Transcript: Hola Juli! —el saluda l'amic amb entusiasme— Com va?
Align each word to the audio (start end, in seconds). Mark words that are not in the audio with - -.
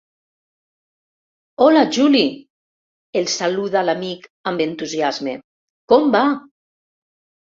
Hola 1.65 1.81
Juli! 1.97 2.21
—el 3.21 3.29
saluda 3.35 3.83
l'amic 3.89 4.25
amb 4.53 4.63
entusiasme— 4.67 5.35
Com 5.93 6.09
va? 6.19 6.23